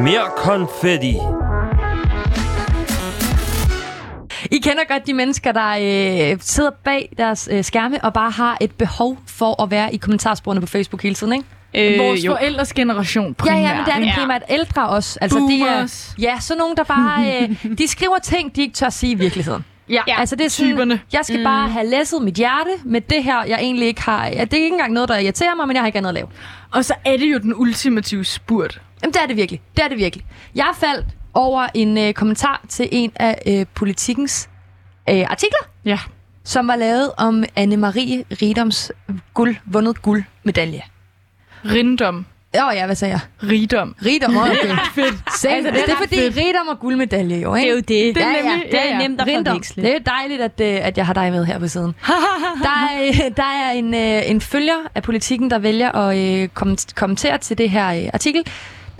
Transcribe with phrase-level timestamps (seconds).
[0.00, 1.16] Mere konfetti.
[4.50, 5.70] I kender godt de mennesker, der
[6.32, 9.96] øh, sidder bag deres øh, skærme og bare har et behov for at være i
[9.96, 11.94] kommentarsporene på Facebook hele tiden, ikke?
[11.94, 12.32] Øh, Vores jo.
[12.32, 13.58] forældres generation primært.
[13.58, 15.18] Ja, ja, men det er det primært ældre også.
[15.20, 17.42] Altså, de er, ja, så nogen, der bare...
[17.42, 19.64] Øh, de skriver ting, de ikke tør sige i virkeligheden.
[19.88, 20.20] Ja, ja.
[20.20, 21.00] altså det er sådan, typerne.
[21.12, 21.44] Jeg skal mm.
[21.44, 24.26] bare have læsset mit hjerte med det her, jeg egentlig ikke har...
[24.26, 26.14] Ja, det er ikke engang noget, der irriterer mig, men jeg har ikke andet at
[26.14, 26.26] lave.
[26.70, 28.80] Og så er det jo den ultimative spurt.
[29.02, 29.60] Jamen, det er det virkelig.
[29.76, 30.26] Det er det virkelig.
[30.54, 34.48] Jeg faldt over en øh, kommentar til en af øh, politikens
[35.10, 35.98] øh, artikler, ja.
[36.44, 38.92] som var lavet om Anne-Marie Ridoms
[39.34, 40.82] guld, vundet guldmedalje.
[41.64, 42.26] Rindom.
[42.58, 43.50] Åh oh, ja, hvad sagde jeg?
[43.50, 43.96] Rigdom.
[44.04, 44.52] Rigdom, okay.
[44.94, 45.14] fedt.
[45.26, 46.36] altså, det, det er fordi fedt.
[46.36, 47.66] rigdom og guldmedalje jo, ikke?
[47.66, 48.14] Det er jo det.
[48.14, 48.60] Det er, ja, ja.
[48.70, 49.82] Det er nemt at forveksle.
[49.82, 51.94] Det er dejligt, at, øh, at jeg har dig med her på siden.
[52.66, 56.48] der, er, der er en, øh, en følger af politikken, der vælger at øh,
[56.94, 58.44] kommentere til det her artikel.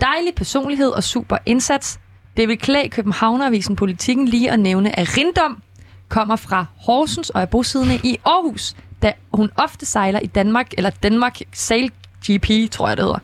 [0.01, 1.99] Dejlig personlighed og super indsats.
[2.37, 5.61] Det vil klæde Københavneravisen Politikken lige at nævne, at Rindom
[6.09, 10.89] kommer fra Horsens og er bosiddende i Aarhus, da hun ofte sejler i Danmark, eller
[10.89, 11.91] Danmark Sail
[12.29, 13.19] GP, tror jeg det hedder,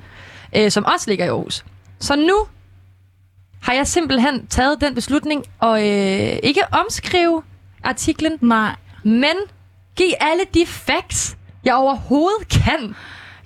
[0.56, 1.66] øh, som også ligger i Aarhus.
[2.00, 2.46] Så nu
[3.62, 7.44] har jeg simpelthen taget den beslutning og øh, ikke omskrive
[7.84, 8.76] artiklen, Nej.
[9.04, 9.36] men
[9.96, 12.96] give alle de facts, jeg overhovedet kan.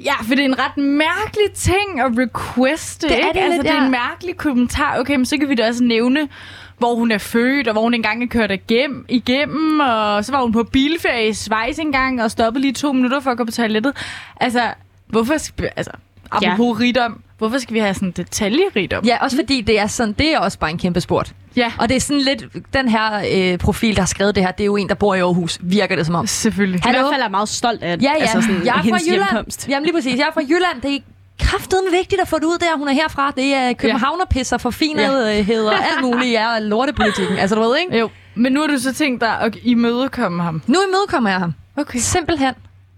[0.05, 3.29] Ja, for det er en ret mærkelig ting at requeste, det ikke?
[3.29, 4.99] Er det, altså, lidt, det er en mærkelig kommentar.
[4.99, 6.29] Okay, men så kan vi da også nævne,
[6.77, 10.41] hvor hun er født, og hvor hun engang er kørt igennem, igennem og så var
[10.41, 13.51] hun på bilferie i Schweiz engang, og stoppede lige to minutter for at gå på
[13.51, 13.93] toilettet.
[14.39, 14.73] Altså,
[15.07, 15.33] hvorfor...
[15.75, 15.91] Altså,
[16.31, 16.85] apropos ja.
[16.85, 19.05] rigdom, hvorfor skal vi have sådan detaljerigdom?
[19.05, 21.33] Ja, også fordi det er sådan, det er også bare en kæmpe sport.
[21.55, 21.71] Ja.
[21.79, 24.63] Og det er sådan lidt, den her øh, profil, der har skrevet det her, det
[24.63, 26.27] er jo en, der bor i Aarhus, virker det som om.
[26.27, 26.81] Selvfølgelig.
[26.83, 28.21] Han i hvert fald er meget stolt af ja, ja.
[28.21, 29.29] Altså sådan, jeg er fra Jylland.
[29.31, 29.69] Hjemkomst.
[29.69, 30.99] Jamen lige præcis, jeg er fra Jylland, det er
[31.39, 32.77] kraftedeme vigtigt at få det ud der.
[32.77, 33.31] Hun er herfra.
[33.35, 36.31] Det er københavnerpisser, forfinethed og alt muligt.
[36.31, 37.37] Ja, lortepolitikken.
[37.37, 37.97] Altså, du ved, ikke?
[37.97, 38.09] Jo.
[38.35, 40.61] Men nu har du så tænkt dig at imødekomme ham?
[40.67, 41.53] Nu imødekommer jeg ham.
[41.77, 41.99] Okay.
[41.99, 42.53] Simpelthen.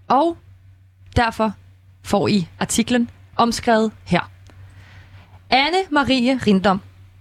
[0.08, 0.36] Og
[1.16, 1.52] derfor
[2.04, 4.30] får I artiklen omskrevet her.
[5.50, 6.80] Anne Marie Rindom,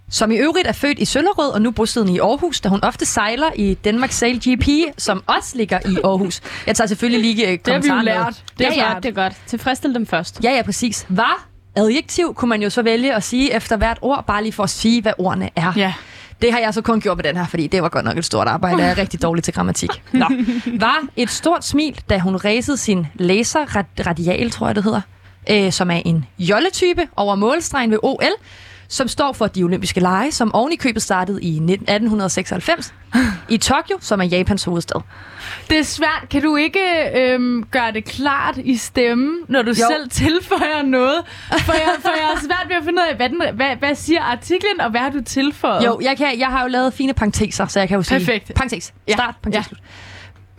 [0.09, 3.05] som i øvrigt er født i Søllerød og nu bosiddende i Aarhus, da hun ofte
[3.05, 6.41] sejler i Danmark Sail GP, som også ligger i Aarhus.
[6.67, 8.43] Jeg tager selvfølgelig lige kommentaren Det har vi jo lært.
[8.57, 8.99] Det er, ja, ja.
[8.99, 9.33] det er godt.
[9.47, 10.39] Tilfredsstille dem først.
[10.43, 11.05] Ja, ja, præcis.
[11.09, 14.63] Var adjektiv kunne man jo så vælge at sige efter hvert ord, bare lige for
[14.63, 15.73] at sige, hvad ordene er.
[15.75, 15.93] Ja.
[16.41, 18.25] Det har jeg så kun gjort med den her, fordi det var godt nok et
[18.25, 18.77] stort arbejde.
[18.77, 19.89] Jeg er rigtig dårlig til grammatik.
[20.11, 20.25] Nå.
[20.79, 23.65] Var et stort smil, da hun ræsede sin laser
[24.07, 25.01] radial, tror jeg det hedder,
[25.49, 28.33] øh, som er en jolletype over målstregen ved OL,
[28.87, 32.93] som står for de olympiske lege, som oven i købet startede i 1896
[33.49, 35.01] i Tokyo, som er Japans hovedstad.
[35.69, 36.25] Det er svært.
[36.29, 36.79] Kan du ikke
[37.15, 39.75] øhm, gøre det klart i stemmen, når du jo.
[39.75, 41.23] selv tilføjer noget?
[41.49, 43.95] For jeg, for jeg er svært ved at finde ud af, hvad, den, hvad, hvad
[43.95, 45.85] siger artiklen, og hvad har du tilføjet?
[45.85, 48.19] Jo, jeg, kan, jeg har jo lavet fine parenteser, så jeg kan jo sige...
[48.19, 48.51] Perfekt.
[48.55, 48.93] Parentes.
[49.09, 49.77] Start, parentes, ja.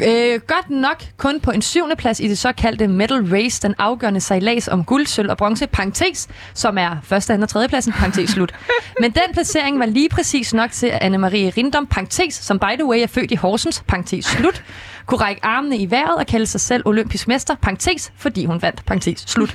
[0.03, 4.21] Øh, godt nok kun på en syvende plads i det såkaldte Medal Race, den afgørende
[4.21, 8.31] sejlads om guld, sølv og bronze, parentes, som er første, anden og tredje pladsen, parentes
[8.31, 8.55] slut.
[9.01, 12.87] Men den placering var lige præcis nok til, at Anne-Marie Rindom, parentes, som by the
[12.87, 14.65] way er født i Horsens, parentes slut,
[15.07, 18.87] kunne række armene i vejret og kalde sig selv olympisk mester, parentes, fordi hun vandt,
[18.87, 19.55] parentes slut.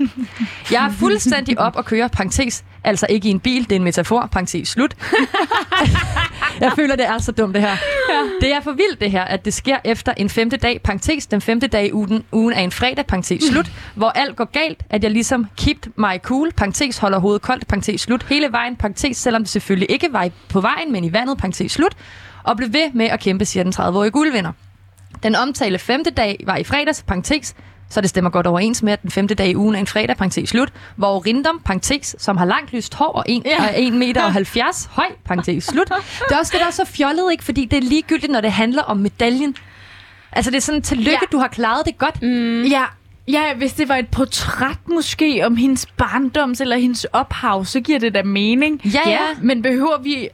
[0.72, 3.84] Jeg er fuldstændig op og køre, parentes, altså ikke i en bil, det er en
[3.84, 4.96] metafor, parentes slut
[6.59, 7.78] jeg føler, det er så dumt det her.
[8.09, 8.29] Ja.
[8.41, 11.41] Det er for vildt det her, at det sker efter en femte dag, parentes, den
[11.41, 15.03] femte dag i ugen, ugen er en fredag, parentes slut, hvor alt går galt, at
[15.03, 19.41] jeg ligesom kept my cool, parentes, holder hovedet koldt, parentes slut, hele vejen, parentes, selvom
[19.41, 21.97] det selvfølgelig ikke var på vejen, men i vandet, parentes slut,
[22.44, 24.51] og blev ved med at kæmpe, siger den 30-årige guldvinder.
[25.23, 27.56] Den omtale femte dag var i fredags, parentes,
[27.91, 30.18] så det stemmer godt overens med, at den femte dag i ugen er en fredag,
[30.18, 33.88] parentes slut, hvor Rindom, parentes, som har langt lyst hår og 1, ja.
[33.88, 35.88] 1 meter og 70 høj, parentes slut.
[36.29, 37.44] Det er også det, der er så fjollet, ikke?
[37.44, 39.56] fordi det er ligegyldigt, når det handler om medaljen.
[40.31, 41.18] Altså det er sådan, tillykke, ja.
[41.31, 42.22] du har klaret det godt.
[42.22, 42.63] Mm.
[42.63, 42.84] Ja,
[43.28, 47.99] Ja, hvis det var et portræt måske om hendes barndoms eller hendes ophav, så giver
[47.99, 48.82] det da mening.
[48.85, 49.20] Ja, ja.
[49.41, 50.29] Men behøver vi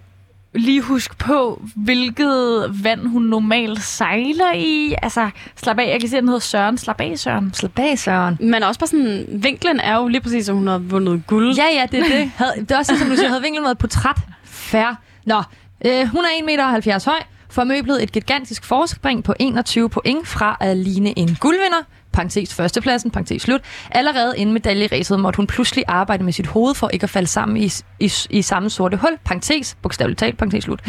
[0.57, 4.95] lige huske på, hvilket vand hun normalt sejler i.
[5.01, 5.88] Altså, slap af.
[5.92, 6.77] Jeg kan se, at den hedder Søren.
[6.77, 7.54] Slap af, Søren.
[7.54, 8.38] Slap af, Søren.
[8.39, 11.56] Men også bare sådan, vinklen er jo lige præcis, som hun har vundet guld.
[11.56, 12.31] Ja, ja, det er det.
[12.36, 14.18] Havde, det er også som du siger, havde vinklen været et portræt.
[14.44, 14.95] Færre.
[15.25, 15.44] Nå,
[15.86, 17.19] øh, hun er 1,70 meter høj,
[17.50, 21.83] formøblet et gigantisk forspring på 21 point fra at ligne en guldvinder,
[22.18, 23.62] parentes førstepladsen, parentes slut.
[23.92, 27.58] Allerede inden medaljeræset måtte hun pludselig arbejde med sit hoved for ikke at falde sammen
[27.58, 30.81] i, i, i samme sorte hul, parentes, bogstaveligt talt, parentes slut,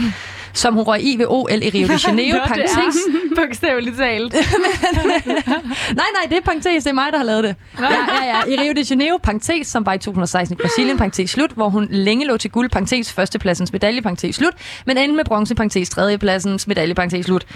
[0.52, 2.96] som hun røg i ved OL i Rio de Janeiro, parentes.
[3.38, 4.32] bogstaveligt talt.
[6.00, 7.56] Nej, nej, det er parentes, det er mig, der har lavet det.
[7.80, 8.52] Ja, ja, ja.
[8.52, 11.88] I Rio de Janeiro, parentes, som var i 2016 i Brasilien, parentes slut, hvor hun
[11.90, 14.54] længe lå til guld, parentes, førstepladsens medalje, parentes slut,
[14.86, 17.46] men endte med bronze, parentes, tredjepladsens medalje, parentes, slut.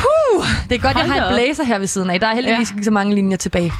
[0.00, 2.20] Puh, det er godt, Hold jeg har en blæser her ved siden af.
[2.20, 3.72] Der er heldigvis ikke så mange linjer tilbage.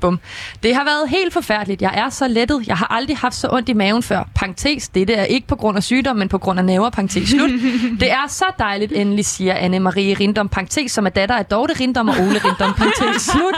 [0.00, 0.20] Bum.
[0.62, 1.82] Det har været helt forfærdeligt.
[1.82, 2.62] Jeg er så lettet.
[2.66, 4.28] Jeg har aldrig haft så ondt i maven før.
[4.34, 4.88] Parentes.
[4.88, 6.90] Dette er ikke på grund af sygdom, men på grund af nerver.
[6.90, 7.50] Parentes slut.
[8.00, 10.48] Det er så dejligt, endelig siger Anne-Marie Rindom.
[10.48, 12.74] Parentes, som er datter af Dorte Rindom og Ole Rindom.
[12.74, 13.54] Parentes slut.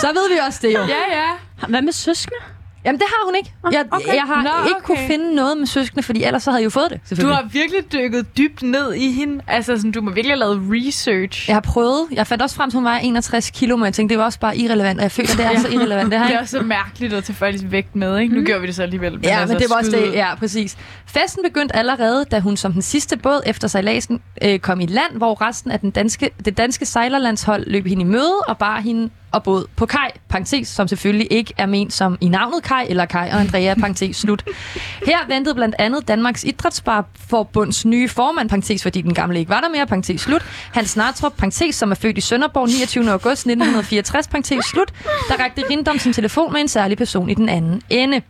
[0.00, 0.80] Så ved vi også det jo.
[0.80, 1.66] Ja, ja.
[1.68, 2.55] Hvad med søskende?
[2.86, 3.52] Jamen, det har hun ikke.
[3.72, 4.14] Jeg, okay.
[4.14, 4.86] jeg har Nå, ikke okay.
[4.86, 7.48] kunne finde noget med søskende, fordi ellers så havde jeg jo fået det, Du har
[7.52, 9.40] virkelig dykket dybt ned i hende.
[9.46, 11.48] Altså, sådan, du må virkelig have lavet research.
[11.48, 12.06] Jeg har prøvet.
[12.12, 14.24] Jeg fandt også frem til, at hun var 61 kilo, men jeg tænkte, det var
[14.24, 16.10] også bare irrelevant, og jeg føler, det er så irrelevant.
[16.10, 18.34] Det har Det er også så mærkeligt at tage folks vægt med, ikke?
[18.34, 19.12] Nu gjorde vi det så alligevel.
[19.12, 20.12] Men Ja, altså, men det var også det.
[20.12, 20.76] Ja, præcis.
[21.06, 25.16] Festen begyndte allerede, da hun som den sidste båd efter sejladsen øh, kom i land,
[25.16, 29.10] hvor resten af den danske, det danske sejlerlandshold løb hende i møde og bar hende
[29.36, 33.06] og båd på kaj, parentes, som selvfølgelig ikke er ment som i navnet kaj eller
[33.06, 34.44] kaj og Andrea, parentes slut.
[35.06, 39.68] Her ventede blandt andet Danmarks Idrætsbarforbunds nye formand, parentes, fordi den gamle ikke var der
[39.68, 40.42] mere, parentes slut.
[40.72, 43.10] Hans Nartrup, parentes, som er født i Sønderborg 29.
[43.10, 44.92] august 1964, parentes slut,
[45.28, 48.22] der rakte Rindom sin telefon med en særlig person i den anden ende.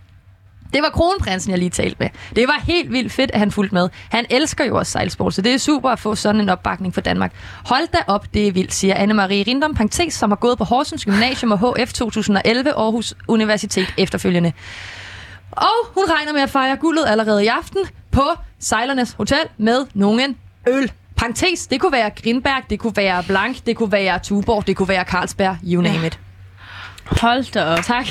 [0.73, 2.09] Det var kronprinsen, jeg lige talte med.
[2.37, 3.89] Det var helt vildt fedt, at han fulgte med.
[4.11, 7.01] Han elsker jo også sejlsport, så det er super at få sådan en opbakning for
[7.01, 7.33] Danmark.
[7.65, 11.05] Hold da op, det er vildt, siger Anne-Marie Rindom, parentes, som har gået på Horsens
[11.05, 14.53] Gymnasium og HF 2011 Aarhus Universitet efterfølgende.
[15.51, 17.81] Og hun regner med at fejre guldet allerede i aften
[18.11, 18.25] på
[18.59, 20.37] Sejlernes Hotel med nogen
[20.69, 20.93] øl.
[21.17, 24.89] Parentes, det kunne være Grinberg, det kunne være Blank, det kunne være Tuborg, det kunne
[24.89, 26.19] være Carlsberg, you name it.
[27.05, 27.85] Hold da op.
[27.85, 28.07] Tak.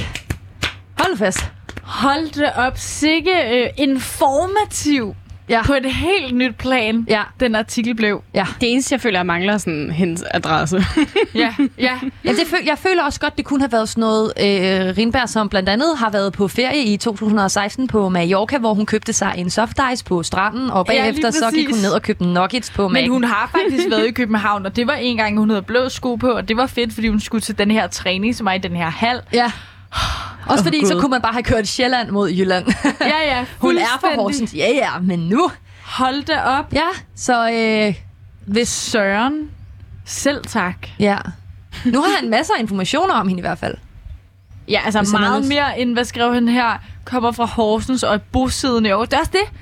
[1.00, 1.55] Hold fast.
[1.86, 2.74] Hold det op.
[2.78, 5.16] Sikke øh, informativ
[5.50, 5.62] Ja.
[5.66, 8.24] på et helt nyt plan, Ja, den artikel blev.
[8.34, 8.46] ja.
[8.62, 10.86] Det eneste, jeg føler, jeg mangler sådan hendes adresse.
[11.36, 12.00] Ja, ja.
[12.26, 15.30] Ja, det føl- jeg føler også godt, det kunne have været sådan noget øh, Rindberg,
[15.30, 19.34] som blandt andet har været på ferie i 2016 på Mallorca, hvor hun købte sig
[19.38, 22.70] en soft ice på stranden, og Ja, bagefter så gik hun ned og købte nuggets
[22.72, 23.10] på Men Mac.
[23.10, 26.16] hun har faktisk været i København, og det var en gang, hun havde blå sko
[26.16, 28.58] på, og det var fedt, fordi hun skulle til den her træning, som er i
[28.58, 29.22] den her hal.
[29.34, 29.52] Ja.
[30.48, 30.88] Også fordi, Gud.
[30.88, 32.66] så kunne man bare have kørt Sjælland mod Jylland.
[33.02, 34.16] Ja, ja, hun er fra.
[34.16, 34.54] Horsens.
[34.54, 35.52] Ja, ja, men nu.
[35.84, 36.74] Hold da op.
[36.74, 37.96] Ja, så øh,
[38.46, 38.70] hvis...
[38.70, 39.50] Søren.
[40.06, 40.76] Selv tak.
[41.00, 41.18] Ja.
[41.86, 43.76] Nu har han masser af informationer om hende i hvert fald.
[44.68, 45.50] Ja, altså Hvis meget lyst.
[45.50, 49.08] mere end, hvad skrev han her, kommer fra Horsens og er bosiddende i Aarhus.
[49.10, 49.60] Det er også det.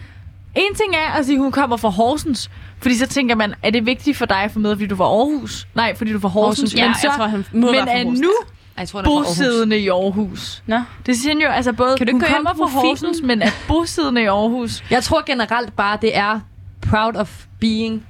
[0.56, 2.50] En ting er at sige, at hun kommer fra Horsens,
[2.82, 5.04] fordi så tænker man, er det vigtigt for dig at få med, fordi du fra
[5.04, 5.68] Aarhus?
[5.76, 6.60] Nej, fordi du fra Horsens.
[6.60, 8.32] Horsens, ja, men så, jeg tror, han må men er nu
[8.78, 10.64] Jeg tror, er bosiddende i Aarhus.
[10.68, 10.81] Nå.
[11.06, 12.80] Det siger han jo, altså både, Kan du hun ikke ind kommer på fra?
[12.80, 14.84] Horsens, men er bosiddende i Aarhus.
[14.90, 16.40] Jeg tror generelt bare, det er
[16.81, 18.06] proud of being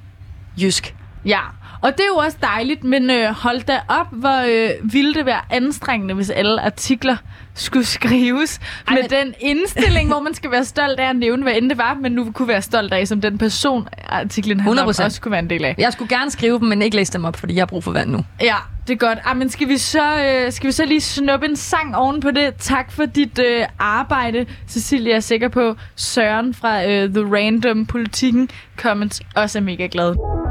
[0.60, 0.94] jysk.
[1.24, 1.40] Ja,
[1.82, 5.26] og det er jo også dejligt, men øh, hold da op, hvor øh, ville det
[5.26, 7.16] være anstrengende, hvis alle artikler
[7.54, 11.42] skulle skrives Ej, med men- den indstilling, hvor man skal være stolt af at nævne,
[11.42, 14.82] hvad end det var, men nu kunne være stolt af, som den person, artiklen handler
[14.82, 15.04] om, 100%.
[15.04, 15.74] også kunne være en del af.
[15.78, 17.92] Jeg skulle gerne skrive dem, men ikke læse dem op, fordi jeg har brug for
[17.92, 18.24] vand nu.
[18.40, 18.54] Ja,
[18.86, 19.18] det er godt.
[19.24, 22.30] Ah, men skal vi, så, øh, skal vi så lige snuppe en sang oven på
[22.30, 22.54] det?
[22.58, 25.08] Tak for dit øh, arbejde, Cecilia.
[25.10, 30.43] Jeg er sikker på, Søren fra øh, The Random Politikken Comments også er mega glad.